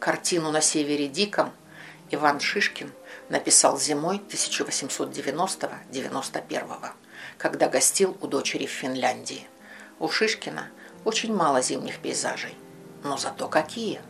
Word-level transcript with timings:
Картину 0.00 0.50
на 0.52 0.60
севере 0.60 1.08
Диком 1.08 1.50
Иван 2.10 2.38
Шишкин 2.38 2.92
написал 3.28 3.80
зимой 3.80 4.22
1890-91, 4.30 6.92
когда 7.36 7.68
гостил 7.68 8.16
у 8.20 8.28
дочери 8.28 8.66
в 8.66 8.70
Финляндии. 8.70 9.48
У 9.98 10.08
Шишкина 10.08 10.68
очень 11.04 11.34
мало 11.34 11.62
зимних 11.62 11.98
пейзажей, 11.98 12.54
но 13.02 13.16
зато 13.16 13.48
какие! 13.48 14.00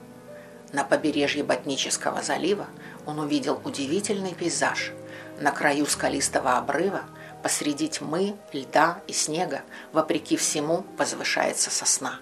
На 0.72 0.85
побережье 0.85 1.43
Ботнического 1.43 2.20
залива 2.20 2.66
он 3.07 3.18
увидел 3.18 3.59
удивительный 3.64 4.34
пейзаж. 4.34 4.93
На 5.41 5.52
краю 5.52 5.86
скалистого 5.86 6.59
обрыва, 6.59 7.05
посреди 7.43 7.89
тьмы, 7.89 8.36
льда 8.52 9.00
и 9.07 9.14
снега, 9.14 9.62
вопреки 9.93 10.36
всему, 10.36 10.84
возвышается 10.98 11.70
сосна. 11.70 12.20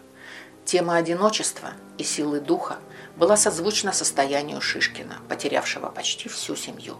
Тема 0.66 0.96
одиночества 0.96 1.74
и 1.96 2.02
силы 2.02 2.40
духа 2.40 2.78
была 3.14 3.36
созвучна 3.36 3.92
состоянию 3.92 4.60
Шишкина, 4.60 5.18
потерявшего 5.28 5.91
почти 5.91 6.28
всю 6.28 6.56
семью. 6.56 6.96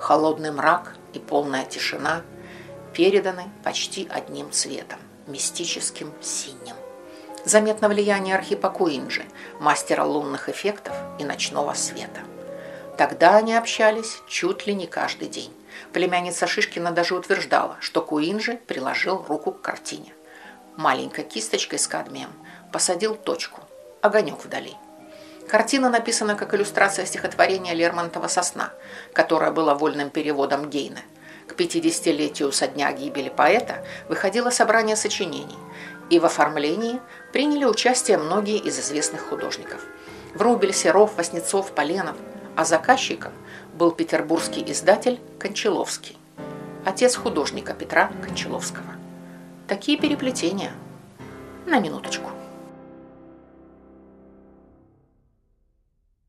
Холодный 0.00 0.50
мрак 0.50 0.96
и 1.14 1.20
полная 1.20 1.64
тишина 1.64 2.22
переданы 2.92 3.44
почти 3.62 4.08
одним 4.10 4.50
цветом– 4.50 4.98
мистическим 5.28 6.12
синим. 6.20 6.74
Заметно 7.44 7.88
влияние 7.88 8.34
Архипа 8.34 8.70
Куинджи, 8.70 9.24
мастера 9.60 10.02
лунных 10.02 10.48
эффектов 10.48 10.96
и 11.20 11.24
ночного 11.24 11.74
света. 11.74 12.22
Тогда 12.98 13.36
они 13.36 13.54
общались 13.54 14.18
чуть 14.28 14.66
ли 14.66 14.74
не 14.74 14.88
каждый 14.88 15.28
день. 15.28 15.52
Племянница 15.92 16.48
Шишкина 16.48 16.90
даже 16.90 17.14
утверждала, 17.14 17.76
что 17.78 18.02
Куинджи 18.02 18.58
приложил 18.66 19.24
руку 19.28 19.52
к 19.52 19.60
картине. 19.60 20.15
Маленькой 20.76 21.24
кисточкой 21.24 21.78
с 21.78 21.86
кадмием 21.86 22.30
посадил 22.72 23.14
точку, 23.14 23.60
огонек 24.02 24.44
вдали– 24.44 24.74
Картина 25.48 25.90
написана 25.90 26.34
как 26.34 26.54
иллюстрация 26.54 27.06
стихотворения 27.06 27.72
Лермонтова 27.72 28.26
«Сосна», 28.26 28.72
которое 29.12 29.52
было 29.52 29.74
вольным 29.74 30.10
переводом 30.10 30.68
Гейна. 30.68 31.00
К 31.46 31.52
50-летию 31.52 32.50
со 32.50 32.66
дня 32.66 32.90
гибели 32.92 33.28
поэта 33.28 33.84
выходило 34.08 34.50
собрание 34.50 34.96
сочинений, 34.96 35.58
и 36.10 36.18
в 36.18 36.24
оформлении 36.24 37.00
приняли 37.32 37.64
участие 37.64 38.18
многие 38.18 38.58
из 38.58 38.78
известных 38.80 39.28
художников. 39.28 39.84
Врубель, 40.34 40.74
Серов, 40.74 41.16
Васнецов, 41.16 41.70
Поленов, 41.70 42.16
а 42.56 42.64
заказчиком 42.64 43.32
был 43.72 43.92
петербургский 43.92 44.64
издатель 44.72 45.20
Кончаловский, 45.38 46.18
отец 46.84 47.14
художника 47.14 47.72
Петра 47.72 48.10
Кончаловского. 48.24 48.95
Такие 49.68 49.98
переплетения. 49.98 50.70
На 51.66 51.80
минуточку. 51.80 52.30